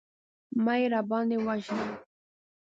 [0.63, 1.85] مه يې راباندې وژنه.